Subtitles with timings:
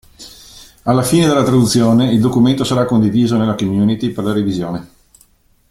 [0.85, 4.87] Alla fine della traduzione il documento sarà condiviso nella community per la revisione.